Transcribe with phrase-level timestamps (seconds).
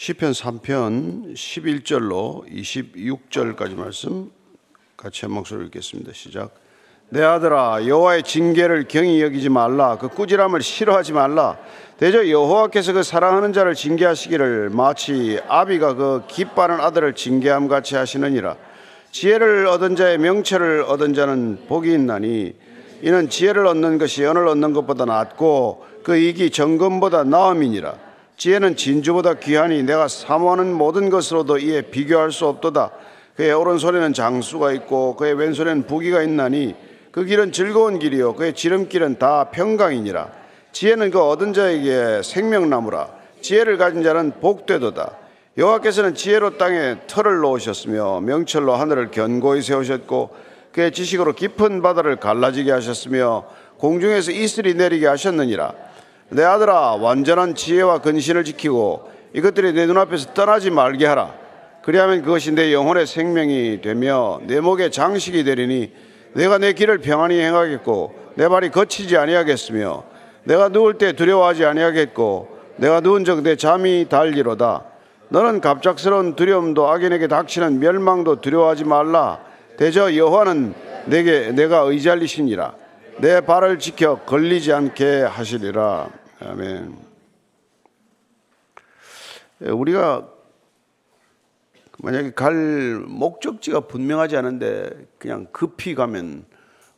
[0.00, 4.30] 시편 3편 11절로 26절까지 말씀
[4.96, 6.12] 같이 한 목소리 읽겠습니다.
[6.12, 6.54] 시작.
[7.08, 11.58] 내 아들아 여호와의 징계를 경히 여기지 말라 그 꾸지람을 싫어하지 말라
[11.96, 18.56] 대저 여호와께서 그 사랑하는 자를 징계하시기를 마치 아비가 그 기뻐하는 아들을 징계함 같이 하시느니라
[19.10, 22.54] 지혜를 얻은 자의 명철을 얻은 자는 복이 있나니
[23.02, 28.07] 이는 지혜를 얻는 것이 연을 얻는 것보다 낫고 그 이익이 정금보다 나음이니라
[28.38, 32.92] 지혜는 진주보다 귀하니 내가 사모하는 모든 것으로도 이에 비교할 수 없도다.
[33.34, 36.76] 그의 오른손에는 장수가 있고 그의 왼손에는 부기가 있나니
[37.10, 40.28] 그 길은 즐거운 길이요 그의 지름길은 다 평강이니라.
[40.70, 43.08] 지혜는 그 얻은 자에게 생명나무라.
[43.40, 45.16] 지혜를 가진 자는 복되도다.
[45.56, 50.30] 여호와께서는 지혜로 땅에 털을 놓으셨으며 명철로 하늘을 견고히 세우셨고
[50.70, 53.46] 그의 지식으로 깊은 바다를 갈라지게 하셨으며
[53.78, 55.87] 공중에서 이슬이 내리게 하셨느니라.
[56.30, 61.34] 내 아들아 완전한 지혜와 근신을 지키고 이것들이 내 눈앞에서 떠나지 말게 하라.
[61.82, 65.92] 그리하면 그것이 내 영혼의 생명이 되며 내 목의 장식이 되리니
[66.34, 70.04] 내가 내 길을 평안히 행하겠고 내 발이 거치지 아니하겠으며
[70.44, 74.84] 내가 누울 때 두려워하지 아니하겠고 내가 누운 적 내 잠이 달리로다.
[75.30, 79.40] 너는 갑작스러운 두려움도 악인에게 닥치는 멸망도 두려워하지 말라.
[79.76, 80.74] 대저 여호와는
[81.06, 82.74] 내게 내가 의지할 이시니라.
[83.18, 86.08] 내 발을 지켜 걸리지 않게 하시리라.
[86.40, 86.96] 아멘.
[89.62, 90.32] 예, 우리가
[91.98, 96.46] 만약에 갈 목적지가 분명하지 않은데 그냥 급히 가면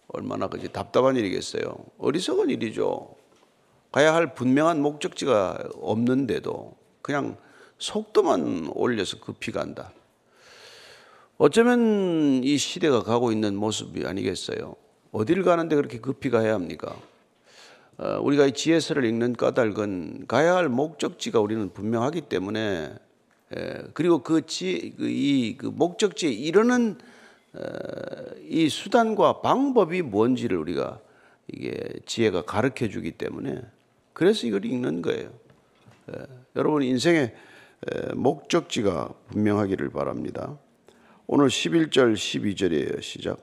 [0.08, 1.74] 얼마나 그지 답답한 일이겠어요.
[1.98, 3.14] 어리석은 일이죠.
[3.92, 7.38] 가야 할 분명한 목적지가 없는데도 그냥
[7.78, 9.92] 속도만 올려서 급히 간다.
[11.38, 14.76] 어쩌면 이 시대가 가고 있는 모습이 아니겠어요.
[15.12, 16.94] 어딜 가는데 그렇게 급히 가야 합니까?
[18.00, 22.94] 어, 우리가 이 지혜서를 읽는 까닭은 가야 할 목적지가 우리는 분명하기 때문에
[23.92, 26.96] 그리고 그 지, 그 이, 그 목적지에 이르는
[27.52, 27.60] 어,
[28.48, 30.98] 이 수단과 방법이 뭔지를 우리가
[31.52, 33.60] 이게 지혜가 가르쳐 주기 때문에
[34.14, 35.30] 그래서 이걸 읽는 거예요.
[36.56, 37.34] 여러분 인생의
[38.14, 40.58] 목적지가 분명하기를 바랍니다.
[41.26, 43.02] 오늘 11절 12절이에요.
[43.02, 43.38] 시작.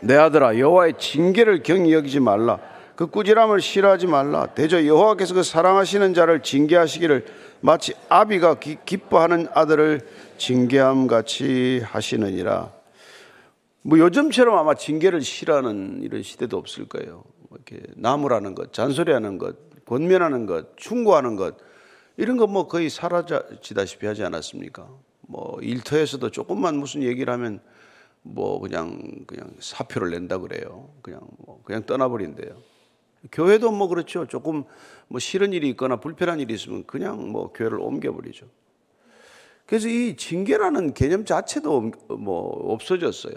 [0.00, 2.77] 내 아들아 여호와의 징계를 경히 여기지 말라.
[2.98, 4.46] 그 꾸지람을 싫어하지 말라.
[4.46, 7.26] 대저 여호와께서 그 사랑하시는 자를 징계하시기를
[7.60, 10.00] 마치 아비가 기, 기뻐하는 아들을
[10.36, 12.72] 징계함 같이 하시느니라.
[13.82, 17.22] 뭐 요즘처럼 아마 징계를 싫어하는 이런 시대도 없을 거예요.
[17.48, 19.54] 뭐 이렇게 나무라는 것, 잔소리하는 것,
[19.86, 21.56] 권면하는 것, 충고하는 것
[22.16, 24.88] 이런 거 뭐 거의 사라지다시피 하지 않았습니까?
[25.20, 27.60] 뭐 일터에서도 조금만 무슨 얘기를 하면
[28.22, 30.90] 뭐 그냥 그냥 사표를 낸다 그래요.
[31.00, 32.77] 그냥 뭐 그냥 떠나버린대요.
[33.32, 34.26] 교회도 뭐 그렇죠.
[34.26, 34.64] 조금
[35.08, 38.46] 뭐 싫은 일이 있거나 불편한 일이 있으면 그냥 뭐 교회를 옮겨버리죠.
[39.66, 43.34] 그래서 이 징계라는 개념 자체도 뭐 없어졌어요.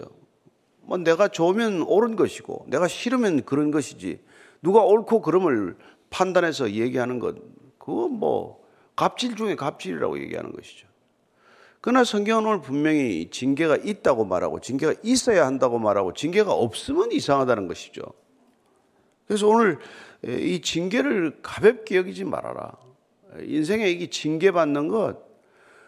[0.80, 4.20] 뭐 내가 좋으면 옳은 것이고 내가 싫으면 그런 것이지
[4.62, 5.76] 누가 옳고 그름을
[6.10, 7.36] 판단해서 얘기하는 것
[7.78, 8.62] 그거 뭐
[8.96, 10.86] 갑질 중에 갑질이라고 얘기하는 것이죠.
[11.80, 18.02] 그러나 성경은 오늘 분명히 징계가 있다고 말하고 징계가 있어야 한다고 말하고 징계가 없으면 이상하다는 것이죠.
[19.32, 19.78] 그래서 오늘
[20.22, 22.72] 이 징계를 가볍게 여기지 말아라.
[23.40, 25.26] 인생에 이게 징계받는 것,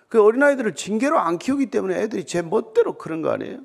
[0.09, 3.61] 그 어린아이들을 징계로 안 키우기 때문에 애들이 제 멋대로 그런 거 아니에요?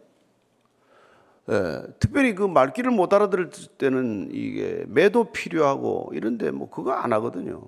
[1.51, 7.63] 예, 특별히 그 말귀를 못 알아들을 때는 이게 매도 필요하고 이런데 뭐 그거 안 하거든요.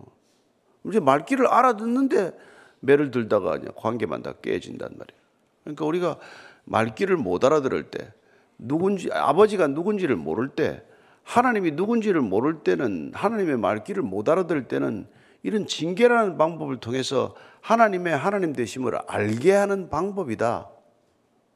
[0.86, 2.38] 이제 말귀를 알아듣는데
[2.82, 5.22] 매를 들다가 관계만 다 깨진단 말이에요.
[5.64, 6.20] 그러니까 우리가
[6.66, 8.12] 말귀를 못 알아들을 때
[8.58, 10.84] 누군지 아버지가 누군지를 모를 때
[11.24, 15.08] 하나님이 누군지를 모를 때는 하나님의 말귀를 못 알아들 때는
[15.44, 20.70] 이런 징계라는 방법을 통해서 하나님의 하나님 되심을 알게 하는 방법이다.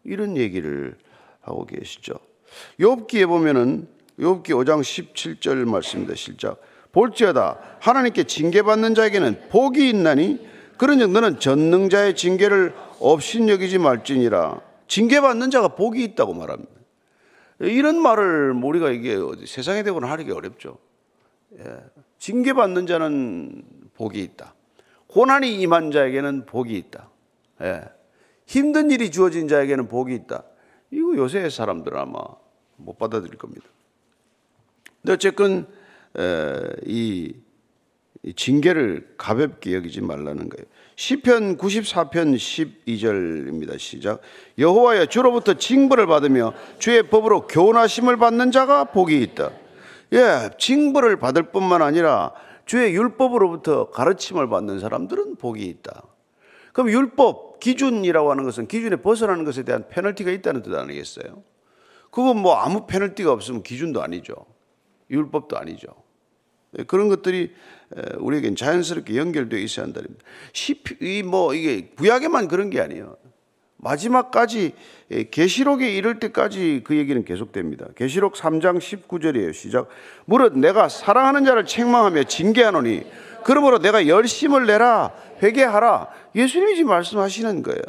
[0.03, 0.97] 이런 얘기를
[1.41, 2.13] 하고 계시죠.
[2.79, 3.87] 욥기에 보면은
[4.19, 6.15] 욥기 5장 17절 말씀입니다.
[6.15, 6.61] 실작.
[6.91, 10.39] 볼지어다 하나님께 징계받는 자에게는 복이 있나니
[10.77, 14.61] 그런즉 너는 전능자의 징계를 없인 여기지 말지니라.
[14.87, 16.71] 징계받는 자가 복이 있다고 말합니다.
[17.59, 20.77] 이런 말을 우리가 이게 세상에 대고는 하기 어렵죠.
[21.57, 21.77] 예.
[22.17, 23.63] 징계받는 자는
[23.93, 24.53] 복이 있다.
[25.07, 27.09] 고난이 임한 자에게는 복이 있다.
[27.61, 27.83] 예.
[28.45, 30.43] 힘든 일이 주어진 자에게는 복이 있다.
[30.91, 32.19] 이거 요새 사람들은 아마
[32.75, 33.65] 못 받아들일 겁니다.
[35.01, 35.67] 근데 어쨌건
[36.85, 37.33] 이
[38.33, 40.65] 징계를 가볍게 여기지 말라는 거예요.
[40.95, 43.77] 시편 94편 12절입니다.
[43.77, 44.21] 시작.
[44.57, 49.51] 여호와여 주로부터 징벌을 받으며 주의 법으로 교훈하심을 받는 자가 복이 있다.
[50.13, 52.31] 예, 징벌을 받을 뿐만 아니라
[52.65, 56.03] 주의 율법으로부터 가르침을 받는 사람들은 복이 있다.
[56.73, 61.43] 그럼 율법 기준이라고 하는 것은 기준에 벗어나는 것에 대한 페널티가 있다는 뜻 아니겠어요?
[62.11, 64.33] 그건 뭐 아무 페널티가 없으면 기준도 아니죠.
[65.09, 65.87] 율법도 아니죠.
[66.77, 67.53] 예, 그런 것들이
[68.17, 70.07] 우리에겐 자연스럽게 연결되어 있어야 한다는
[71.01, 73.15] 이뭐 이게 구약에만 그런 게 아니에요.
[73.77, 74.73] 마지막까지
[75.29, 77.87] 계시록에 이를 때까지 그 얘기는 계속됩니다.
[77.95, 79.53] 계시록 3장 19절이에요.
[79.53, 79.87] 시작.
[80.25, 83.03] 무릇 내가 사랑하는 자를 책망하며 징계하노니
[83.43, 85.13] 그러므로 내가 열심을 내라
[85.43, 86.07] 회개하라.
[86.33, 87.81] 예수님이 지금 말씀하시는 거예요.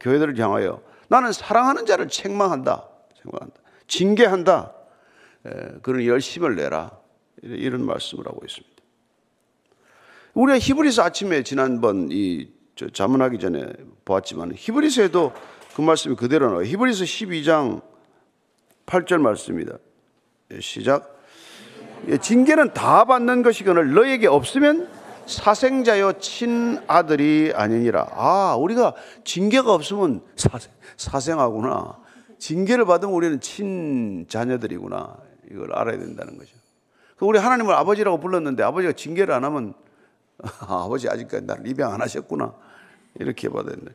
[0.00, 2.88] 교회들을 향하여 나는 사랑하는 자를 책망한다.
[3.22, 3.60] 책망한다.
[3.86, 4.72] 징계한다.
[5.82, 6.90] 그런 열심을 내라.
[7.44, 8.74] 이런 말씀을 하고 있습니다.
[10.34, 12.48] 우리가 히브리서 아침에 지난번 이
[12.92, 13.66] 자문하기 전에
[14.04, 15.32] 보았지만 히브리서에도
[15.76, 16.64] 그 말씀이 그대로 나와요.
[16.64, 17.82] 히브리서 12장
[18.86, 19.78] 8절 말씀입니다.
[20.52, 21.18] 예, 시작.
[22.08, 24.88] 예, 징계는 다 받는 것이거늘 너에게 없으면
[25.26, 28.08] 사생자여 친아들이 아니니라.
[28.10, 28.94] 아, 우리가
[29.24, 31.98] 징계가 없으면 사생, 사생하구나.
[32.38, 35.16] 징계를 받으면 우리는 친자녀들이구나.
[35.50, 36.63] 이걸 알아야 된다는 거죠.
[37.24, 39.72] 그 우리 하나님을 아버지라고 불렀는데 아버지가 징계를 안 하면
[40.60, 42.52] 아, 버지 아직까지 나를 입양 안 하셨구나.
[43.18, 43.92] 이렇게 받아야 된다.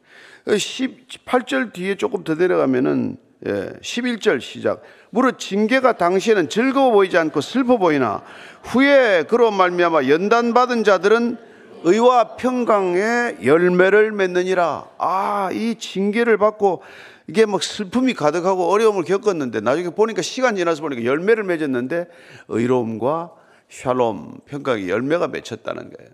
[0.48, 4.82] 18절 뒤에 조금 더 내려가면은 예, 11절 시작.
[5.12, 8.24] 무릇 징계가 당시에는 즐거워 보이지 않고 슬퍼 보이나
[8.64, 11.38] 후에 그로 말미암아 연단 받은 자들은
[11.84, 14.88] 의와 평강의 열매를 맺느니라.
[14.98, 16.82] 아, 이 징계를 받고
[17.30, 22.08] 이게 막 슬픔이 가득하고 어려움을 겪었는데 나중에 보니까 시간 지나서 보니까 열매를 맺었는데
[22.48, 23.36] 의로움과
[23.70, 26.12] 샬롬, 평강의 열매가 맺혔다는 거예요.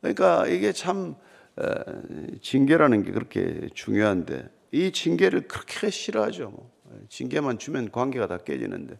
[0.00, 1.16] 그러니까 이게 참
[2.40, 6.50] 징계라는 게 그렇게 중요한데 이 징계를 그렇게 싫어하죠.
[6.50, 6.70] 뭐.
[7.08, 8.98] 징계만 주면 관계가 다 깨지는데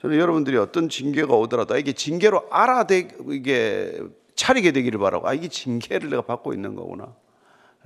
[0.00, 4.00] 저는 여러분들이 어떤 징계가 오더라도 아, 이게 징계로 알아되 이게
[4.34, 7.14] 차리게 되기를 바라고 아 이게 징계를 내가 받고 있는 거구나.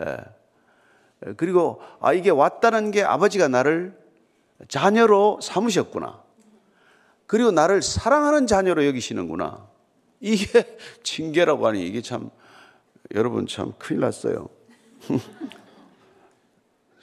[0.03, 0.44] 예.
[1.37, 3.97] 그리고 아 이게 왔다는 게 아버지가 나를
[4.69, 6.23] 자녀로 삼으셨구나.
[7.27, 9.67] 그리고 나를 사랑하는 자녀로 여기시는구나.
[10.21, 10.47] 이게
[11.03, 12.31] 징계라고 하니 이게 참
[13.15, 14.49] 여러분 참 큰일 났어요.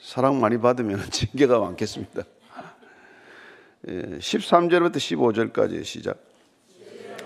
[0.00, 2.22] 사랑 많이 받으면 징계가 많겠습니다.
[3.86, 6.18] 13절부터 예, 15절까지 시작.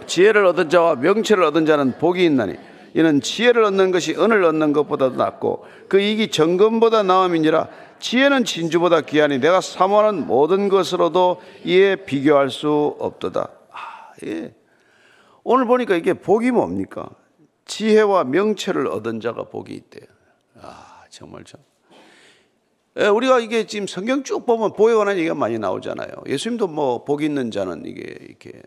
[0.07, 2.57] 지혜를 얻은 자와 명체를 얻은 자는 복이 있나니
[2.97, 9.39] 이는 지혜를 얻는 것이 은을 얻는 것보다도 낫고 그 이익이 정금보다 나음이니라 지혜는 진주보다 귀하니
[9.39, 13.51] 내가 사모하는 모든 것으로도 이에 비교할 수 없도다.
[13.71, 14.55] 아, 예.
[15.45, 17.11] 오늘 보니까 이게 복이 뭡니까?
[17.67, 20.09] 지혜와 명체를 얻은 자가 복이 있대요.
[20.63, 21.61] 아, 정말 참.
[22.99, 26.09] 예, 우리가 이게 지금 성경 쭉 보면 복에 관한 얘기가 많이 나오잖아요.
[26.27, 28.63] 예수님도 뭐 복 있는 자는 이게 이렇게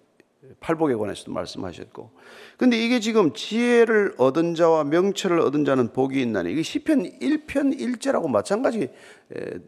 [0.59, 2.11] 팔복에 관해서도 말씀하셨고.
[2.57, 8.29] 근데 이게 지금 지혜를 얻은 자와 명체를 얻은 자는 복이 있나니 이게 시편 1편 1제라고
[8.29, 8.89] 마찬가지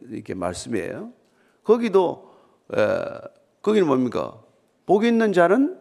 [0.09, 1.11] 이렇게 말씀이에요.
[1.63, 2.29] 거기도
[3.61, 4.41] 거기는 뭡니까?
[4.85, 5.77] 복 있는 자는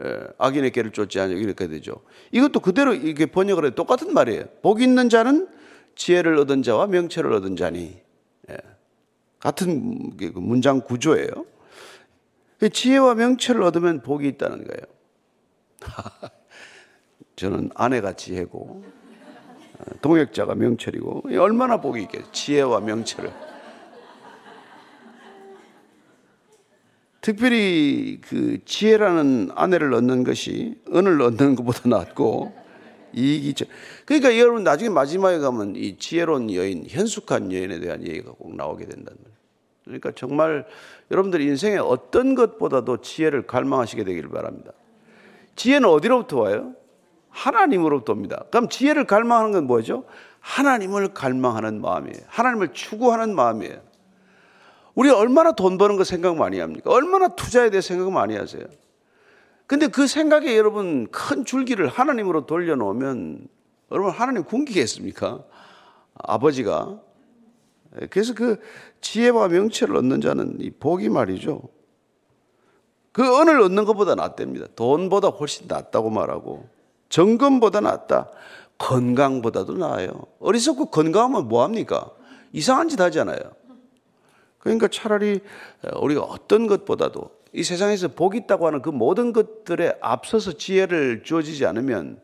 [0.00, 1.96] 예, 악인의 길을 쫓지 않으 이렇게 되죠.
[2.30, 4.44] 이것도 그대로 이게 번역을 해 똑같은 말이에요.
[4.62, 5.48] 복 있는 자는
[5.96, 8.00] 지혜를 얻은 자와 명체를 얻은 자니
[8.48, 8.56] 예.
[9.40, 11.28] 같은 그 문장 구조예요.
[12.66, 14.82] 지혜와 명체를 얻으면 복이 있다는 거예요.
[17.36, 18.82] 저는 아내가 지혜고
[20.02, 22.32] 동역자가 명철이고 얼마나 복이 있겠어요.
[22.32, 23.32] 지혜와 명철을.
[27.20, 32.54] 특별히 그 지혜라는 아내를 얻는 것이 은을 얻는 것보다 낫고
[33.12, 33.54] 이익이
[34.04, 39.18] 그러니까 여러분 나중에 마지막에 가면 이 지혜로운 여인, 현숙한 여인에 대한 얘기가 꼭 나오게 된다는
[39.22, 39.37] 거예요.
[39.88, 40.66] 그러니까 정말
[41.10, 44.72] 여러분들 인생의 어떤 것보다도 지혜를 갈망하시게 되기를 바랍니다.
[45.56, 46.74] 지혜는 어디로부터 와요?
[47.30, 48.44] 하나님으로부터 옵니다.
[48.50, 50.04] 그럼 지혜를 갈망하는 건 뭐죠?
[50.40, 52.24] 하나님을 갈망하는 마음이에요.
[52.26, 53.80] 하나님을 추구하는 마음이에요.
[54.94, 56.90] 우리 얼마나 돈 버는 거 생각 많이 합니까?
[56.90, 58.64] 얼마나 투자에 대해 생각 많이 하세요?
[59.66, 63.46] 근데 그 생각에 여러분 큰 줄기를 하나님으로 돌려놓으면
[63.92, 65.44] 여러분 하나님 굶기겠습니까?
[66.14, 67.00] 아버지가.
[68.10, 68.60] 그래서 그
[69.00, 71.62] 지혜와 명체를 얻는 자는 이 복이 말이죠.
[73.12, 74.66] 그 은을 얻는 것보다 낫답니다.
[74.76, 76.68] 돈보다 훨씬 낫다고 말하고
[77.08, 78.30] 정금보다 낫다.
[78.78, 80.08] 건강보다도 나아요.
[80.38, 82.10] 어리석고 건강하면 뭐합니까?
[82.52, 83.38] 이상한 짓 하잖아요.
[84.58, 85.40] 그러니까 차라리
[86.00, 92.20] 우리가 어떤 것보다도 이 세상에서 복 있다고 하는 그 모든 것들에 앞서서 지혜를 주어지지 않으면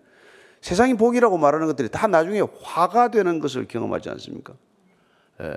[0.60, 4.54] 세상이 복이라고 말하는 것들이 다 나중에 화가 되는 것을 경험하지 않습니까?
[5.42, 5.56] 예.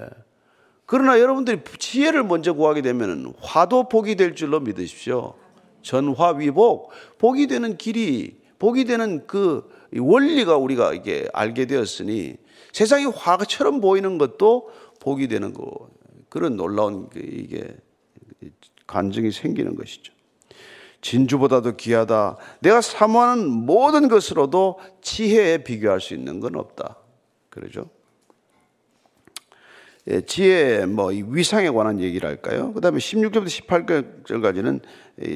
[0.86, 5.34] 그러나 여러분들이 지혜를 먼저 구하게 되면 화도 복이 될 줄로 믿으십시오.
[5.82, 12.38] 전화위복, 복이 되는 길이, 복이 되는 그 원리가 우리가 이게 알게 되었으니
[12.72, 14.70] 세상이 화가처럼 보이는 것도
[15.00, 15.90] 복이 되는 거
[16.30, 17.76] 그런 놀라운 그 이게
[18.86, 20.14] 간증이 생기는 것이죠.
[21.02, 22.38] 진주보다도 귀하다.
[22.62, 26.98] 내가 사모하는 모든 것으로도 지혜에 비교할 수 있는 건 없다.
[27.50, 27.90] 그러죠.
[30.10, 32.72] 예, 지혜 뭐 위상에 관한 얘기를 할까요?
[32.74, 33.48] 그 다음에 16절부터
[34.26, 34.80] 18절까지는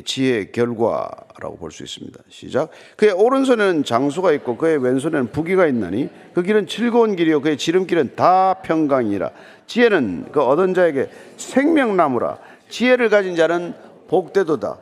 [0.06, 2.20] 지혜의 결과라고 볼 수 있습니다.
[2.30, 2.70] 시작.
[2.96, 8.56] 그의 오른손에는 장수가 있고 그의 왼손에는 부기가 있나니 그 길은 즐거운 길이요 그의 지름길은 다
[8.64, 9.32] 평강이라.
[9.68, 12.38] 지혜는 그 얻은 자에게 생명나무라.
[12.70, 13.74] 지혜를 가진 자는
[14.08, 14.78] 복되도다.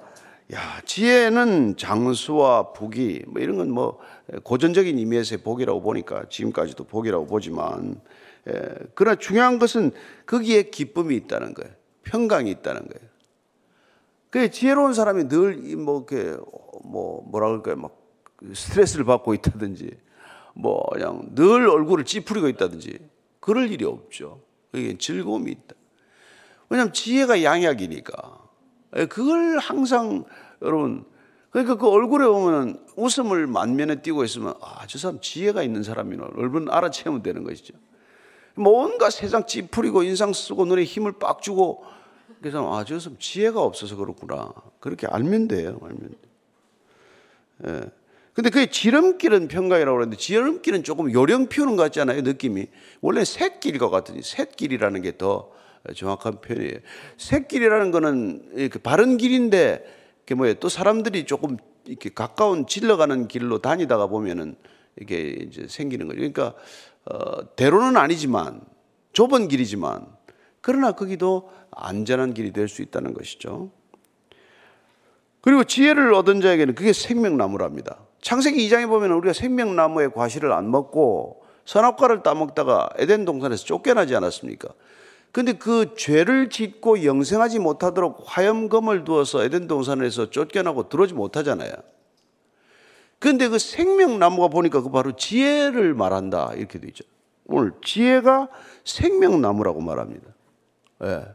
[0.54, 4.00] 야, 지혜는 장수와 복이 뭐 이런 건 뭐
[4.44, 8.00] 고전적인 의미에서의 복이라고 보니까 지금까지도 복이라고 보지만
[8.48, 8.54] 예,
[8.96, 9.92] 그러나 중요한 것은
[10.26, 11.74] 거기에 기쁨이 있다는 거예요.
[12.04, 13.10] 평강이 있다는 거예요.
[14.30, 16.38] 그 지혜로운 사람이 늘 뭐 이렇게
[16.84, 17.76] 뭐 뭐라 그럴까요?
[17.76, 18.00] 막
[18.54, 19.92] 스트레스를 받고 있다든지
[20.56, 23.00] 뭐 그냥 늘 얼굴을 찌푸리고 있다든지
[23.40, 24.42] 그럴 일이 없죠.
[24.72, 25.76] 그게 즐거움이 있다.
[26.70, 28.40] 왜냐하면 지혜가 양약이니까.
[28.98, 30.26] 예, 그걸 항상
[30.62, 31.06] 여러분
[31.52, 36.70] 그러니까 그 얼굴에 보면 웃음을 만면에 띄고 있으면 아, 저 사람 지혜가 있는 사람이나 얼른
[36.70, 37.74] 알아채면 되는 것이죠.
[38.56, 41.84] 뭔가 세상 찌푸리고 인상 쓰고 눈에 힘을 빡 주고
[42.40, 44.54] 그래서 아, 저 사람 지혜가 없어서 그렇구나.
[44.80, 45.80] 그렇게 알면 돼요.
[45.82, 46.18] 알면 돼.
[47.68, 47.92] 예.
[48.34, 52.22] 근데 그 지름길은 평강이라고 그러는데 지름길은 조금 요령 피우는 것 같지 않아요?
[52.22, 52.68] 느낌이.
[53.02, 55.52] 원래 샛길과 같으니 샛길이라는 게 더
[55.96, 56.78] 정확한 표현이에요.
[57.18, 59.99] 샛길이라는 거는 그 바른 길인데
[60.30, 60.54] 그 뭐예요?
[60.56, 64.56] 또 사람들이 조금 이렇게 가까운 질러가는 길로 다니다가 보면은
[65.02, 66.18] 이게 이제 생기는 거죠.
[66.18, 66.54] 그러니까
[67.06, 68.62] 어, 대로는 아니지만
[69.12, 70.06] 좁은 길이지만
[70.62, 73.72] 그러나 거기도 안전한 길이 될 수 있다는 것이죠.
[75.42, 77.98] 그리고 지혜를 얻은 자에게는 그게 생명나무랍니다.
[78.22, 84.70] 창세기 2장에 보면 우리가 생명나무의 과실을 안 먹고 선악과를 따먹다가 에덴 동산에서 쫓겨나지 않았습니까?
[85.32, 91.72] 근데 그 죄를 짓고 영생하지 못하도록 화염검을 두어서 에덴 동산에서 쫓겨나고 들어오지 못하잖아요.
[93.20, 96.54] 근데 그 생명나무가 보니까 그 바로 지혜를 말한다.
[96.56, 97.04] 이렇게 되죠.
[97.46, 98.48] 오늘 지혜가
[98.86, 100.28] 생명나무라고 말합니다.
[101.04, 101.26] 예.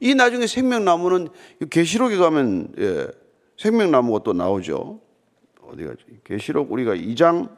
[0.00, 1.28] 이 나중에 생명나무는
[1.70, 3.08] 계시록에 가면 예,
[3.56, 5.00] 생명나무가 또 나오죠.
[5.62, 7.50] 어디가 계시록 우리가 2장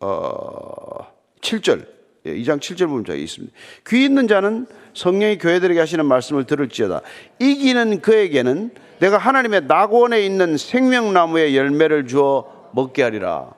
[0.00, 1.91] 어, 7절 예,
[2.26, 3.52] 2장 7절 보면 있습니다.
[3.88, 7.00] 귀 있는 자는 성령이 교회들에게 하시는 말씀을 들을지어다.
[7.40, 13.52] 이기는 그에게는 내가 하나님의 낙원에 있는 생명나무의 열매를 주어 먹게 하리라.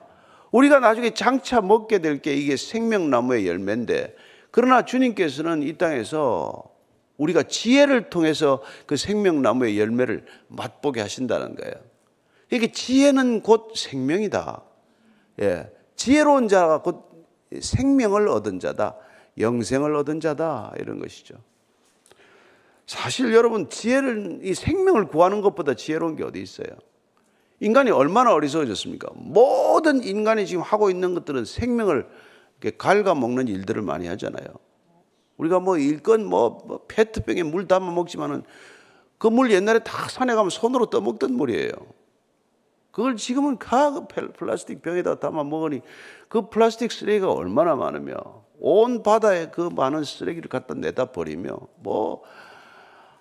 [0.51, 4.15] 우리가 나중에 장차 먹게 될 게 이게 생명나무의 열매인데
[4.51, 6.63] 그러나 주님께서는 이 땅에서
[7.17, 11.73] 우리가 지혜를 통해서 그 생명나무의 열매를 맛보게 하신다는 거예요.
[12.51, 14.61] 이게 지혜는 곧 생명이다.
[15.41, 15.69] 예.
[15.95, 17.14] 지혜로운 자가 곧
[17.59, 18.95] 생명을 얻은 자다.
[19.37, 20.73] 영생을 얻은 자다.
[20.79, 21.35] 이런 것이죠.
[22.87, 26.67] 사실 여러분, 지혜를, 이 생명을 구하는 것보다 지혜로운 게 어디 있어요?
[27.59, 29.09] 인간이 얼마나 어리석어졌습니까?
[29.15, 32.07] 모든 인간이 지금 하고 있는 것들은 생명을
[32.77, 34.47] 갉아먹는 일들을 많이 하잖아요.
[35.37, 38.43] 우리가 뭐 일건 뭐, 뭐 페트병에 물 담아 먹지만은
[39.17, 41.71] 그 물 옛날에 다 산에 가면 손으로 떠먹던 물이에요.
[42.95, 45.81] 그걸 지금은 가 플라스틱 병에다 담아 먹으니
[46.29, 48.15] 그 플라스틱 쓰레기가 얼마나 많으며
[48.57, 52.23] 온 바다에 그 많은 쓰레기를 갖다 내다 버리며 뭐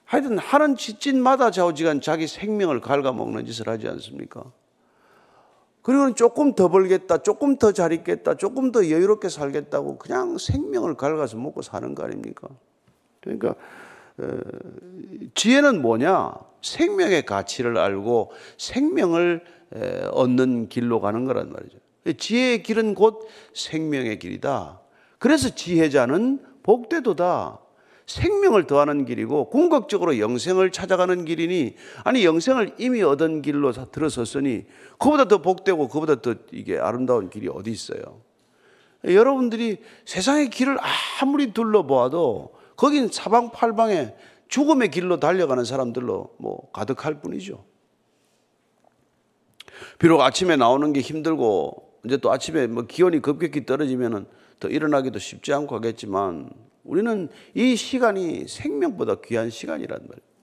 [0.04, 4.45] 하여튼 하는 짓짓마다 좌우지간 자기 생명을 갉아먹는 짓을 하지 않습니까?
[5.83, 11.37] 그리고는 조금 더 벌겠다, 조금 더 잘 있겠다, 조금 더 여유롭게 살겠다고 그냥 생명을 갉아서
[11.37, 12.47] 먹고 사는 거 아닙니까?
[13.21, 13.57] 그러니까
[15.35, 16.33] 지혜는 뭐냐?
[16.62, 19.43] 생명의 가치를 알고 생명을
[20.12, 21.78] 얻는 길로 가는 거란 말이죠.
[22.16, 24.81] 지혜의 길은 곧 생명의 길이다.
[25.19, 27.61] 그래서 지혜자는 복되도다.
[28.07, 34.66] 생명을 더하는 길이고 궁극적으로 영생을 찾아가는 길이니 아니 영생을 이미 얻은 길로 들어섰으니
[34.99, 38.21] 그보다 더 복되고 그보다 더 이게 아름다운 길이 어디 있어요?
[39.04, 40.76] 여러분들이 세상의 길을
[41.21, 44.14] 아무리 둘러보아도 거긴 사방팔방에
[44.49, 47.64] 죽음의 길로 달려가는 사람들로 뭐 가득할 뿐이죠.
[49.99, 54.26] 비록 아침에 나오는 게 힘들고 이제 또 아침에 뭐 기온이 급격히 떨어지면은
[54.61, 56.50] 더 일어나기도 쉽지 않고 하겠지만
[56.85, 60.35] 우리는 이 시간이 생명보다 귀한 시간이란 말이에요.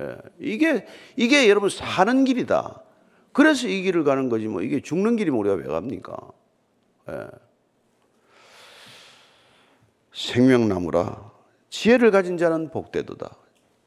[0.00, 2.82] 예, 이게, 이게 여러분 사는 길이다.
[3.32, 6.16] 그래서 이 길을 가는 거지 뭐 이게 죽는 길이면 우리가 왜 갑니까?
[7.10, 7.26] 예.
[10.12, 11.30] 생명나무라.
[11.68, 13.36] 지혜를 가진 자는 복되도다.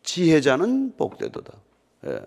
[0.04, 1.54] 지혜자는 복되도다.
[2.08, 2.20] 예.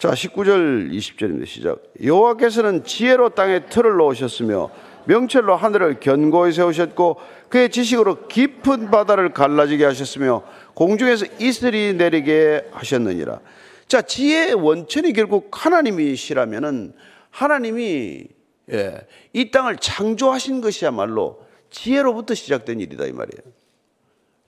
[0.00, 1.46] 자, 19절 20절입니다.
[1.46, 1.82] 시작.
[2.02, 4.70] 여호와께서는 지혜로 땅에 틀을 놓으셨으며
[5.04, 7.18] 명철로 하늘을 견고히 세우셨고
[7.50, 10.42] 그의 지식으로 깊은 바다를 갈라지게 하셨으며
[10.72, 13.40] 공중에서 이슬이 내리게 하셨느니라.
[13.88, 16.94] 자, 지혜의 원천이 결국 하나님이시라면은
[17.28, 18.24] 하나님이
[18.72, 23.52] 예, 이 땅을 창조하신 것이야말로 지혜로부터 시작된 일이다 이 말이에요.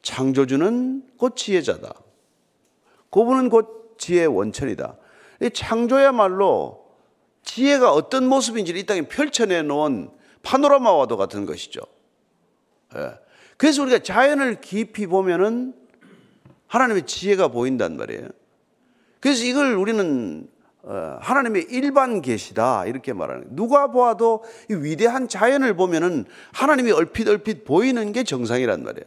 [0.01, 1.93] 창조주는 곧 지혜자다.
[3.11, 4.97] 그분은 곧 지혜의 원천이다.
[5.51, 6.83] 창조야말로
[7.43, 10.11] 지혜가 어떤 모습인지를 이 땅에 펼쳐내 놓은
[10.43, 11.81] 파노라마와도 같은 것이죠.
[12.97, 13.15] 예.
[13.57, 15.75] 그래서 우리가 자연을 깊이 보면은
[16.67, 18.29] 하나님의 지혜가 보인단 말이에요.
[19.21, 20.49] 그래서 이걸 우리는
[20.85, 23.57] 어, 하나님의 일반 계시다 이렇게 말하는 거예요.
[23.57, 29.07] 누가 보아도 이 위대한 자연을 보면은 하나님이 얼핏 얼핏 보이는 게 정상이란 말이에요.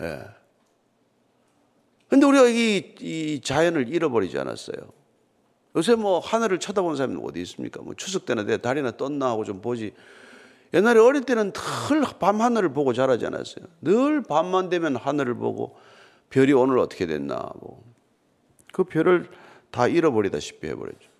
[0.00, 0.20] 예.
[2.08, 4.99] 근데 우리가 이, 이 자연을 잃어버리지 않았어요.
[5.76, 7.82] 요새 뭐 하늘을 쳐다보는 사람이 어디 있습니까?
[7.82, 9.92] 뭐 추석 때나 내 달이나 떴나 하고 좀 보지.
[10.72, 13.66] 옛날에 어릴 때는 늘 밤 하늘을 보고 자라지 않았어요.
[13.80, 15.76] 늘 밤만 되면 하늘을 보고
[16.30, 17.82] 별이 오늘 어떻게 됐나 뭐.
[18.72, 19.28] 그 별을
[19.70, 21.10] 다 잃어버리다시피 해버렸죠.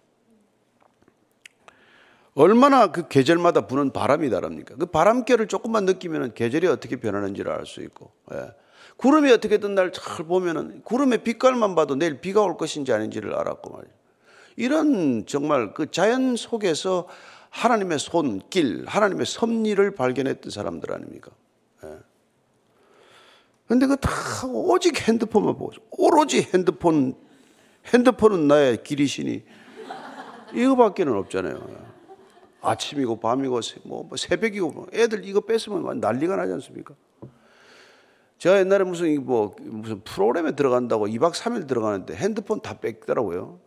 [2.35, 4.77] 얼마나 그 계절마다 부는 바람이 다릅니까?
[4.77, 8.53] 그 바람결을 조금만 느끼면 계절이 어떻게 변하는지를 알 수 있고, 예.
[8.97, 13.71] 구름이 어떻게 뜬 날 잘 보면은 구름의 빛깔만 봐도 내일 비가 올 것인지 아닌지를 알았고
[13.71, 13.95] 말이죠.
[14.57, 17.09] 이런 정말 그 자연 속에서
[17.51, 21.31] 하나님의 손길, 하나님의 섭리를 발견했던 사람들 아닙니까?
[21.85, 21.99] 예.
[23.67, 24.11] 근데 그 다
[24.47, 27.15] 오직 핸드폰만 보고, 오로지 핸드폰,
[27.93, 29.43] 핸드폰은 나의 길이시니,
[30.55, 31.91] 이거밖에는 없잖아요.
[32.63, 36.95] 아침이고 밤이고 뭐, 뭐 새벽이고 뭐 애들 이거 뺐으면 난리가 나지 않습니까?
[38.39, 43.59] 제가 옛날에 무슨 뭐 무슨 프로그램에 들어간다고 2박 3일 들어가는데 핸드폰 다 뺐더라고요.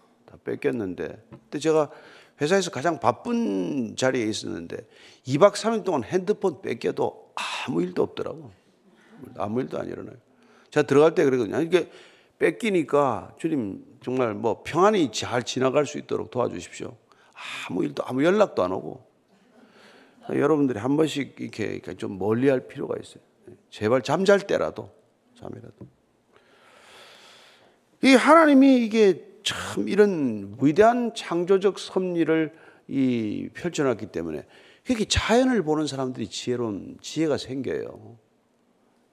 [0.43, 1.25] 다 뺏겼는데.
[1.29, 1.89] 근데 제가
[2.41, 4.77] 회사에서 가장 바쁜 자리에 있었는데
[5.27, 8.51] 2박 3일 동안 핸드폰 뺏겨도 아무 일도 없더라고.
[9.37, 10.15] 아무 일도 안 일어나요.
[10.69, 11.61] 제가 들어갈 때 그러거든요.
[11.61, 11.89] 이게
[12.39, 16.95] 뺏기니까 주님 정말 뭐 평안히 잘 지나갈 수 있도록 도와주십시오.
[17.69, 19.13] 아무 일도 아무 연락도 안 오고
[20.29, 23.23] 여러분들이 한 번씩 이렇게 좀 멀리할 필요가 있어요.
[23.69, 24.89] 제발 잠잘 때라도
[25.39, 25.85] 잠이라도
[28.03, 32.53] 이 하나님이 이게 참 이런 위대한 창조적 섭리를
[32.87, 34.45] 이 펼쳐놨기 때문에
[34.85, 38.17] 그렇게 자연을 보는 사람들이 지혜로운 지혜가 생겨요.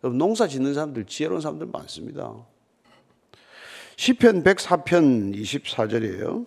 [0.03, 2.35] 농사 짓는 사람들 지혜로운 사람들 많습니다.
[3.97, 6.47] 시편 104편 24절이에요.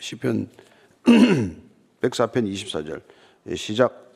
[0.00, 0.48] 시편
[2.00, 3.02] 104편 24절
[3.56, 4.12] 시작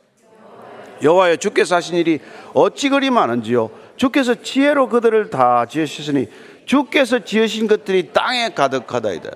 [1.03, 2.21] 여호와여 주께서 하신 일이
[2.55, 6.29] 어찌 그리 많은지요 주께서 지혜로 그들을 다 지으셨으니
[6.67, 9.31] 주께서 지으신 것들이 땅에 가득하다이다.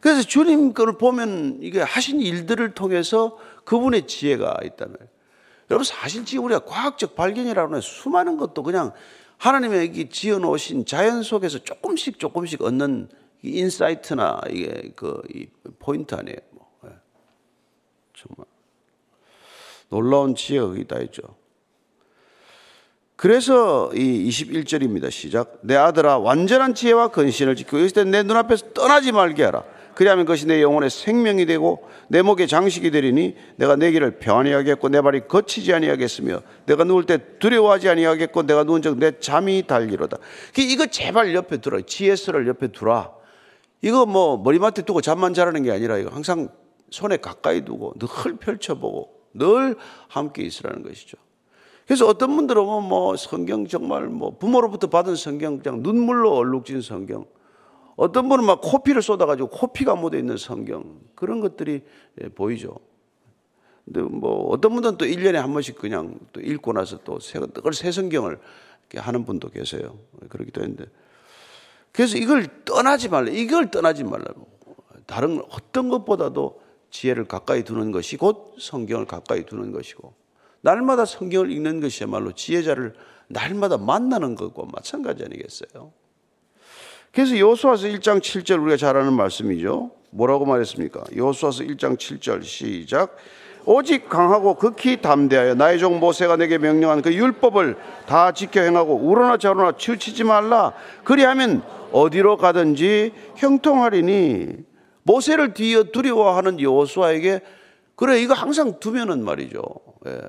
[0.00, 4.96] 그래서 주님 걸 보면 이게 하신 일들을 통해서 그분의 지혜가 있다면
[5.70, 8.92] 여러분 사실 지금 우리가 과학적 발견이라고 하는 수많은 것도 그냥
[9.38, 13.08] 하나님의 지어 놓으신 자연 속에서 조금씩 조금씩 얻는
[13.42, 15.22] insight나 이게 그
[15.78, 16.36] 포인트 아니에요.
[16.50, 16.70] 뭐.
[16.84, 16.90] 예.
[18.14, 18.46] 정말
[19.88, 21.22] 놀라운 지혜가 다 있죠.
[23.20, 25.10] 그래서 이 21절입니다.
[25.10, 25.58] 시작.
[25.60, 29.62] 내 아들아 완전한 지혜와 근신을 지키고 이것들로 네 눈앞에서 떠나지 말게 하라.
[29.94, 34.88] 그리하면 그것이 내 영혼의 생명이 되고 내 목의 장식이 되리니 내가 내 길을 편히 하겠고
[34.88, 40.16] 내 발이 거치지 아니하겠으며 내가 누울 때 두려워하지 아니하겠고 내가 누운 적 내 잠이 달리로다.
[40.54, 41.82] 그 이거 제발 옆에 두라.
[41.86, 43.10] 지혜서를 옆에 두라.
[43.82, 46.48] 이거 뭐 머리맡에 두고 잠만 자라는 게 아니라 이거 항상
[46.88, 49.76] 손에 가까이 두고 늘 펼쳐보고 늘
[50.08, 51.18] 함께 있으라는 것이죠.
[51.90, 57.26] 그래서 어떤 분들은 뭐, 뭐 성경 정말 뭐 부모로부터 받은 성경 그냥 눈물로 얼룩진 성경.
[57.96, 61.82] 어떤 분은 막 코피를 쏟아가지고 코피가 묻어 있는 성경 그런 것들이
[62.22, 62.76] 예, 보이죠.
[63.84, 67.40] 근데 뭐 어떤 분들은 또 1년에 한 번씩 그냥 또 읽고 나서 또 새,
[67.72, 68.38] 새 성경을
[68.94, 69.98] 하는 분도 계세요.
[70.28, 70.84] 그렇기도 했는데.
[71.90, 73.32] 그래서 이걸 떠나지 말라.
[73.32, 74.46] 이걸 떠나지 말라고.
[75.06, 80.19] 다른 어떤 것보다도 지혜를 가까이 두는 것이 곧 성경을 가까이 두는 것이고
[80.62, 82.94] 날마다 성경을 읽는 것이야말로 지혜자를
[83.28, 85.92] 날마다 만나는 것과 마찬가지 아니겠어요?
[87.12, 89.90] 그래서 여호수아서 1장 7절 우리가 잘 아는 말씀이죠.
[90.10, 91.04] 뭐라고 말했습니까?
[91.16, 93.16] 여호수아서 1장 7절 시작.
[93.66, 99.36] 오직 강하고 극히 담대하여 나의 종 모세가 내게 명령한 그 율법을 다 지켜 행하고 우러나
[99.36, 100.72] 좌로나 치우치지 말라.
[101.04, 104.70] 그리하면 어디로 가든지 형통하리니
[105.02, 107.40] 모세를 뒤어 두려워하는 여호수아에게
[107.96, 109.62] 그래 이거 항상 두면은 말이죠.
[110.06, 110.20] 예.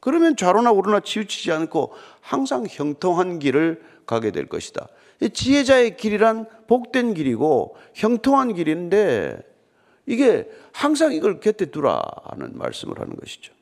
[0.00, 4.88] 그러면 좌로나 우로나 치우치지 않고 항상 형통한 길을 가게 될 것이다.
[5.32, 9.38] 지혜자의 길이란 복된 길이고 형통한 길인데
[10.06, 13.52] 이게 항상 이걸 곁에 두라는 말씀을 하는 것이죠.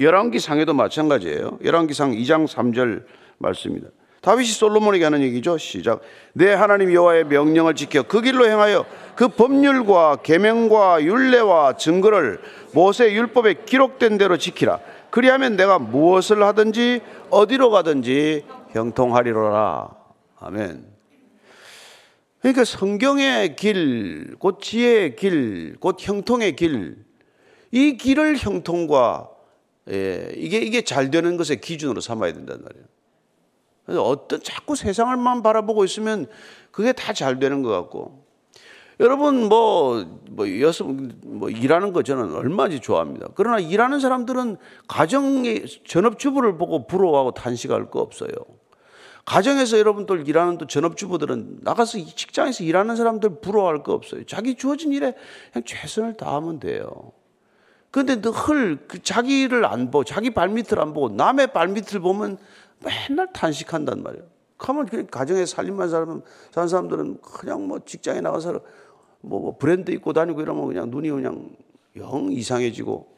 [0.00, 1.58] 열왕기상에도 마찬가지예요.
[1.62, 3.04] 열왕기상 2장 3절
[3.38, 3.90] 말씀입니다.
[4.24, 5.58] 다윗이 솔로몬에게 하는 얘기죠.
[5.58, 6.00] 시작.
[6.32, 12.40] 내 하나님 여호와의 명령을 지켜 그 길로 행하여 그 법률과 계명과 율례와 증거를
[12.72, 14.80] 모세 율법에 기록된 대로 지키라.
[15.10, 19.90] 그리하면 내가 무엇을 하든지 어디로 가든지 형통하리로라.
[20.40, 20.86] 아멘.
[22.40, 26.96] 그러니까 성경의 길, 곧 지혜의 길, 곧 형통의 길,
[27.72, 29.28] 이 길을 형통과
[29.90, 32.93] 예, 이게 이게 잘 되는 것의 기준으로 삼아야 된단 말이에요.
[33.84, 36.26] 그래서 어떤 자꾸 세상을만 바라보고 있으면
[36.70, 38.24] 그게 다 잘 되는 것 같고
[39.00, 43.28] 여러분 뭐, 뭐 여성 뭐 일하는 거 저는 얼마든지 좋아합니다.
[43.34, 48.30] 그러나 일하는 사람들은 가정의 전업주부를 보고 부러워하고 탄식할 거 없어요.
[49.24, 54.24] 가정에서 여러분들 일하는 또 전업주부들은 나가서 직장에서 일하는 사람들 부러워할 거 없어요.
[54.26, 55.14] 자기 주어진 일에
[55.52, 57.12] 그냥 최선을 다하면 돼요.
[57.90, 62.38] 근데 늘그 자기를 안 보고 자기 발밑을 안 보고 남의 발밑을 보면
[62.84, 64.24] 맨날 탄식한단 말이에요.
[64.58, 66.22] 가면 그 가정에 살림만 사는
[66.68, 68.60] 사람들은 그냥 뭐 직장에 나가서
[69.20, 71.50] 뭐, 뭐 브랜드 입고 다니고 이러면 그냥 눈이 그냥
[71.96, 73.14] 영 이상해지고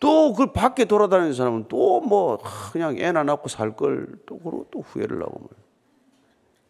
[0.00, 2.38] 또 그 밖에 돌아다니는 사람은 또 뭐
[2.72, 5.48] 그냥 애나 낳고 살 걸 또 그러고 또 후회를 하고 말.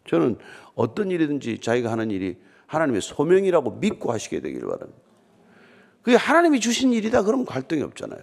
[0.05, 0.37] 저는
[0.75, 2.37] 어떤 일이든지 자기가 하는 일이
[2.67, 5.01] 하나님의 소명이라고 믿고 하시게 되기를 바랍니다.
[6.01, 8.21] 그게 하나님이 주신 일이다 그러면 갈등이 없잖아요.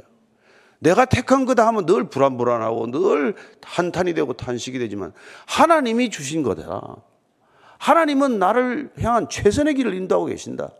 [0.80, 5.12] 내가 택한 거다 하면 늘 불안불안하고 늘 한탄이 되고 탄식이 되지만
[5.46, 6.96] 하나님이 주신 거다.
[7.78, 10.70] 하나님은 나를 향한 최선의 길을 인도하고 계신다.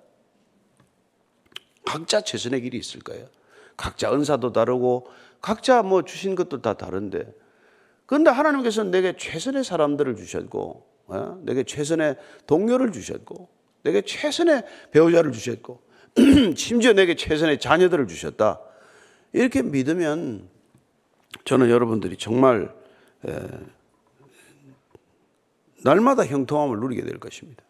[1.85, 3.27] 각자 최선의 길이 있을 거예요.
[3.77, 5.07] 각자 은사도 다르고
[5.41, 7.33] 각자 뭐 주신 것도 다 다른데
[8.07, 11.39] 그런데 하나님께서는 내게 최선의 사람들을 주셨고 어?
[11.43, 13.49] 내게 최선의 동료를 주셨고
[13.83, 15.83] 내게 최선의 배우자를 주셨고
[16.57, 18.61] 심지어 내게 최선의 자녀들을 주셨다.
[19.33, 20.49] 이렇게 믿으면
[21.45, 22.75] 저는 여러분들이 정말
[25.83, 27.62] 날마다 형통함을 누리게 될 것입니다.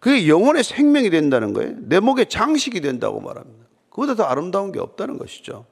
[0.00, 1.74] 그게 영혼의 생명이 된다는 거예요.
[1.78, 3.66] 내 목에 장식이 된다고 말합니다.
[3.90, 5.66] 그보다 더 아름다운 게 없다는 것이죠.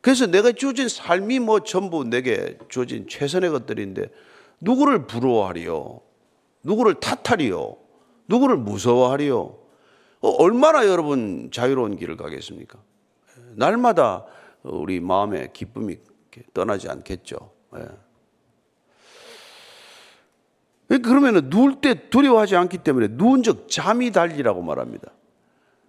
[0.00, 4.10] 그래서 내가 주어진 삶이 뭐 전부 내게 주어진 최선의 것들인데
[4.60, 6.00] 누구를 부러워하리요?
[6.62, 7.76] 누구를 탓하리요?
[8.26, 9.58] 누구를 무서워하리요?
[10.20, 12.78] 어, 얼마나 여러분 자유로운 길을 가겠습니까?
[13.54, 14.24] 날마다
[14.62, 15.98] 우리 마음의 기쁨이
[16.52, 17.52] 떠나지 않겠죠.
[17.76, 17.86] 예.
[20.98, 25.12] 그러면 누울 때 두려워하지 않기 때문에 누운 적 잠이 달리라고 말합니다.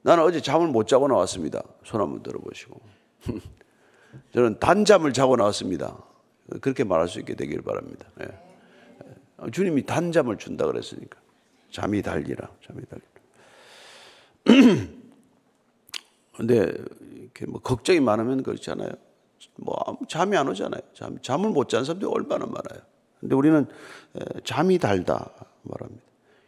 [0.01, 1.61] 나는 어제 잠을 못 자고 나왔습니다.
[1.83, 2.79] 손 한번 들어보시고.
[4.33, 5.97] 저는 단잠을 자고 나왔습니다.
[6.61, 8.07] 그렇게 말할 수 있게 되길 바랍니다.
[8.21, 9.49] 예.
[9.51, 11.19] 주님이 단잠을 준다 그랬으니까.
[11.71, 13.08] 잠이 달리라, 잠이 달리라.
[16.35, 16.71] 근데
[17.15, 18.89] 이렇게 뭐 걱정이 많으면 그렇잖아요.
[19.57, 19.75] 뭐
[20.07, 20.81] 잠이 안 오잖아요.
[20.93, 22.81] 잠, 잠을 못 자는 사람들이 얼마나 많아요.
[23.19, 23.67] 근데 우리는
[24.43, 25.31] 잠이 달다
[25.63, 26.03] 말합니다.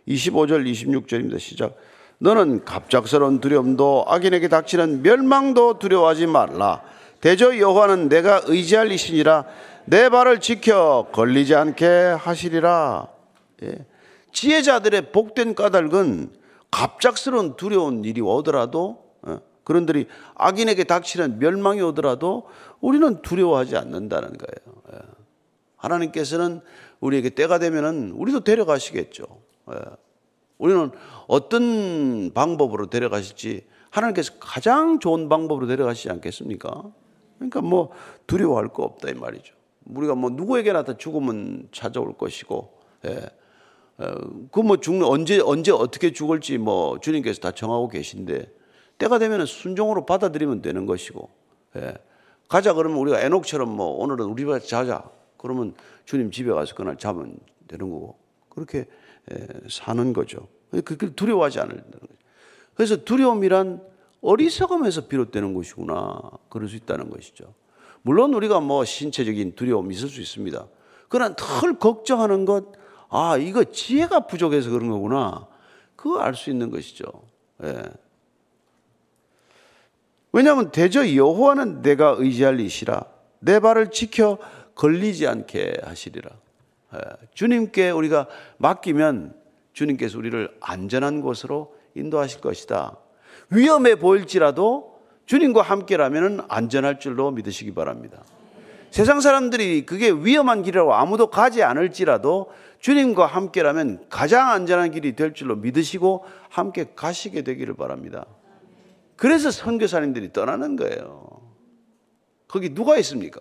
[0.07, 1.39] 25절, 26절입니다.
[1.39, 1.75] 시작.
[2.19, 6.83] 너는 갑작스러운 두려움도 악인에게 닥치는 멸망도 두려워하지 말라.
[7.19, 9.45] 대저 여호와는 내가 의지할 이신이라
[9.85, 13.07] 내 발을 지켜 걸리지 않게 하시리라.
[13.63, 13.85] 예.
[14.31, 16.40] 지혜자들의 복된 까닭은
[16.71, 22.47] 갑작스러운 두려운 일이 오더라도 어, 그런들이 악인에게 닥치는 멸망이 오더라도
[22.79, 24.81] 우리는 두려워하지 않는다는 거예요.
[24.93, 24.97] 예.
[25.75, 26.61] 하나님께서는
[26.99, 29.23] 우리에게 때가 되면은 우리도 데려가시겠죠.
[29.71, 29.75] 예.
[30.57, 30.91] 우리는
[31.27, 36.83] 어떤 방법으로 데려가실지 하나님께서 가장 좋은 방법으로 데려가시지 않겠습니까?
[37.37, 37.91] 그러니까 뭐
[38.27, 39.55] 두려워할 거 없다 이 말이죠.
[39.85, 43.19] 우리가 뭐 누구에게나 다 죽음은 찾아올 것이고, 예.
[44.01, 48.51] 어, 그뭐 죽는 언제 언제 어떻게 죽을지 뭐 주님께서 다 정하고 계신데
[48.97, 51.29] 때가 되면 순종으로 받아들이면 되는 것이고
[51.77, 51.93] 예.
[52.47, 55.03] 가자 그러면 우리가 에녹처럼 뭐 오늘은 우리 집 자자
[55.37, 57.37] 그러면 주님 집에 가서 그날 자면
[57.67, 58.17] 되는 거고
[58.49, 58.87] 그렇게
[59.31, 60.47] 예, 사는 거죠.
[60.71, 62.13] 그걸 두려워하지 않는다는 거죠.
[62.73, 63.81] 그래서 두려움이란
[64.21, 67.53] 어리석음에서 비롯되는 것이구나 그럴 수 있다는 것이죠.
[68.01, 70.67] 물론 우리가 뭐 신체적인 두려움이 있을 수 있습니다.
[71.07, 72.81] 그러나 덜 걱정하는 것
[73.11, 75.45] 아, 이거 지혜가 부족해서 그런 거구나.
[75.97, 77.05] 그거 알 수 있는 것이죠.
[77.63, 77.83] 예.
[80.31, 83.03] 왜냐하면 대저 여호와는 내가 의지할 이시라
[83.39, 84.37] 내 발을 지켜
[84.75, 86.31] 걸리지 않게 하시리라.
[86.95, 86.99] 예.
[87.33, 89.35] 주님께 우리가 맡기면
[89.73, 92.95] 주님께서 우리를 안전한 곳으로 인도하실 것이다.
[93.49, 98.23] 위험해 보일지라도 주님과 함께라면 안전할 줄로 믿으시기 바랍니다.
[98.89, 105.55] 세상 사람들이 그게 위험한 길이라고 아무도 가지 않을지라도 주님과 함께라면 가장 안전한 길이 될 줄로
[105.55, 108.25] 믿으시고 함께 가시게 되기를 바랍니다.
[109.15, 111.41] 그래서 선교사님들이 떠나는 거예요.
[112.47, 113.39] 거기 누가 있습니까?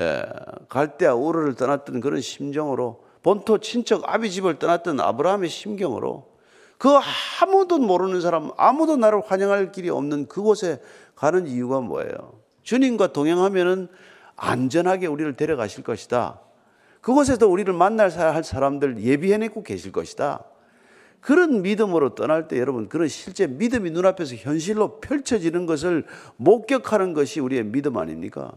[0.00, 0.22] 예,
[0.68, 6.30] 갈대아 우르를 떠났던 그런 심정으로 본토 친척 아비 집을 떠났던 아브라함의 심경으로
[6.76, 6.88] 그
[7.40, 10.80] 아무도 모르는 사람 아무도 나를 환영할 길이 없는 그곳에
[11.14, 12.40] 가는 이유가 뭐예요?
[12.62, 13.88] 주님과 동행하면은
[14.36, 16.40] 안전하게 우리를 데려가실 것이다.
[17.02, 20.44] 그곳에서 우리를 만날 할 사람들 예비해내고 계실 것이다.
[21.20, 26.04] 그런 믿음으로 떠날 때 여러분 그런 실제 믿음이 눈앞에서 현실로 펼쳐지는 것을
[26.36, 28.52] 목격하는 것이 우리의 믿음 아닙니까?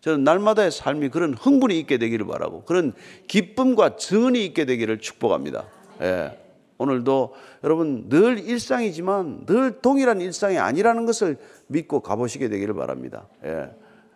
[0.00, 2.92] 저는 날마다의 삶이 그런 흥분이 있게 되기를 바라고 그런
[3.28, 5.64] 기쁨과 증언이 있게 되기를 축복합니다.
[6.00, 6.38] 예.
[6.78, 11.36] 오늘도 여러분 늘 일상이지만 늘 동일한 일상이 아니라는 것을
[11.68, 13.28] 믿고 가보시게 되기를 바랍니다.
[13.44, 13.70] 예.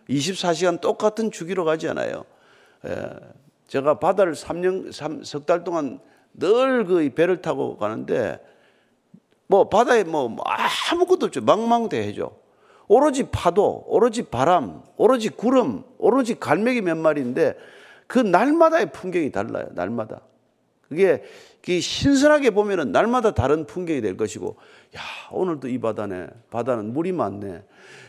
[0.08, 2.24] 24시간 똑같은 주기로 가지 않아요.
[2.84, 3.10] 예.
[3.66, 6.00] 제가 바다를 3년, 3, 석달 동안
[6.34, 8.38] 늘 그 배를 타고 가는데
[9.46, 10.36] 뭐 바다에 뭐
[10.90, 11.40] 아무것도 없죠.
[11.40, 12.36] 망망대해죠.
[12.88, 17.56] 오로지 파도, 오로지 바람, 오로지 구름, 오로지 갈매기 몇 마리인데
[18.06, 19.68] 그 날마다의 풍경이 달라요.
[19.72, 20.20] 날마다.
[20.88, 21.24] 그게
[21.80, 24.56] 신선하게 보면은 날마다 다른 풍경이 될 것이고,
[24.96, 25.00] 야,
[25.32, 26.28] 오늘도 이 바다네.
[26.50, 27.64] 바다는 물이 많네.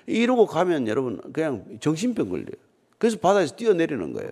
[0.06, 2.52] 이러고 가면 여러분 그냥 정신병 걸려요.
[3.00, 4.30] 그래서 바다에서 뛰어내리는 거예요.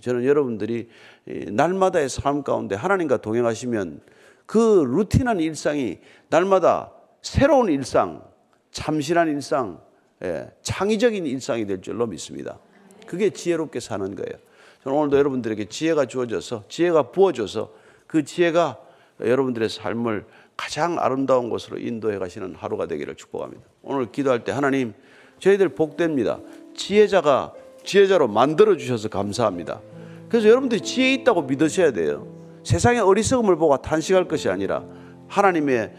[0.00, 0.88] 저는 여러분들이
[1.26, 4.00] 날마다의 삶 가운데 하나님과 동행하시면
[4.46, 8.22] 그 루틴한 일상이 날마다 새로운 일상,
[8.70, 9.80] 참신한 일상,
[10.22, 12.58] 예, 창의적인 일상이 될 줄로 믿습니다.
[13.06, 14.38] 그게 지혜롭게 사는 거예요.
[14.82, 17.72] 저는 오늘도 여러분들에게 지혜가 주어져서 지혜가 부어져서
[18.06, 18.78] 그 지혜가
[19.20, 20.26] 여러분들의 삶을
[20.56, 23.62] 가장 아름다운 곳으로 인도해 가시는 하루가 되기를 축복합니다.
[23.82, 24.92] 오늘 기도할 때 하나님
[25.38, 26.40] 저희들 복됩니다.
[26.74, 29.80] 지혜자가 지혜자로 만들어 주셔서 감사합니다.
[30.28, 32.26] 그래서 여러분들이 지혜 있다고 믿으셔야 돼요.
[32.64, 34.84] 세상의 어리석음을 보고 탄식할 것이 아니라
[35.28, 35.92] 하나님의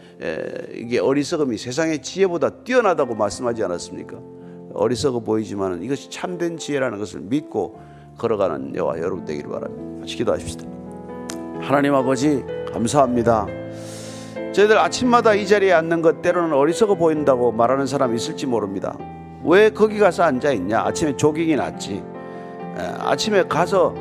[0.74, 4.18] 이게 어리석음이 세상의 지혜보다 뛰어나다고 말씀하지 않았습니까?
[4.74, 7.80] 어리석어 보이지만 이것이 참된 지혜라는 것을 믿고
[8.18, 10.04] 걸어가는 여와 여러분 되기를 바랍니다.
[10.06, 10.66] 기도하십시다.
[11.60, 13.46] 하나님 아버지 감사합니다.
[14.52, 18.96] 저희들 아침마다 이 자리에 앉는 것 때로는 어리석어 보인다고 말하는 사람이 있을지 모릅니다.
[19.46, 20.80] 왜 거기 가서 앉아 있냐?
[20.80, 22.02] 아침에 조깅이 낫지.
[22.98, 23.94] 아침에 가서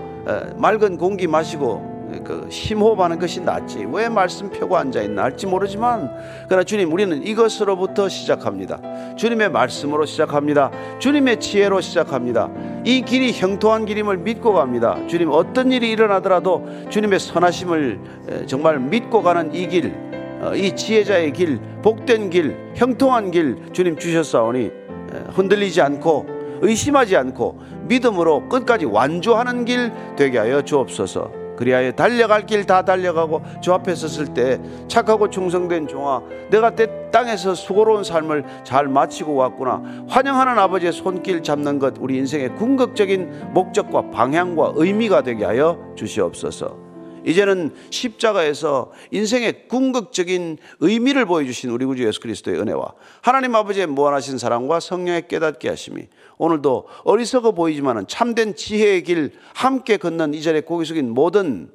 [0.58, 3.86] 맑은 공기 마시고 그 심호흡하는 것이 낫지.
[3.92, 6.10] 왜 말씀 펴고 앉아 있나 할지 모르지만
[6.48, 8.80] 그러나 주님 우리는 이것으로부터 시작합니다.
[9.16, 10.72] 주님의 말씀으로 시작합니다.
[10.98, 12.50] 주님의 지혜로 시작합니다.
[12.84, 14.98] 이 길이 형통한 길임을 믿고 갑니다.
[15.08, 18.00] 주님 어떤 일이 일어나더라도 주님의 선하심을
[18.48, 19.94] 정말 믿고 가는 이 길이
[20.42, 24.85] 어, 지혜자의 길 복된 길 형통한 길 주님 주셨사오니
[25.34, 26.26] 흔들리지 않고
[26.62, 31.46] 의심하지 않고 믿음으로 끝까지 완주하는 길 되게 하여 주옵소서.
[31.58, 37.54] 그리하여 달려갈 길 다 달려가고 주 앞에 섰을 때 착하고 충성된 종아 내가 때 땅에서
[37.54, 44.74] 수고로운 삶을 잘 마치고 왔구나 환영하는 아버지의 손길 잡는 것 우리 인생의 궁극적인 목적과 방향과
[44.76, 46.85] 의미가 되게 하여 주시옵소서
[47.26, 54.80] 이제는 십자가에서 인생의 궁극적인 의미를 보여주신 우리 구주 예수 그리스도의 은혜와 하나님 아버지의 무한하신 사랑과
[54.80, 56.08] 성령의 깨닫게 하심이
[56.38, 61.70] 오늘도 어리석어 보이지만 참된 지혜의 길 함께 걷는 이 자리에 고개 숙인 모든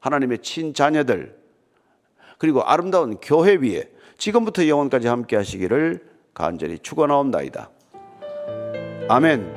[0.00, 1.36] 하나님의 친자녀들
[2.38, 6.00] 그리고 아름다운 교회 위에 지금부터 영원까지 함께 하시기를
[6.32, 7.70] 간절히 축원하옵나이다.
[9.08, 9.55] 아멘.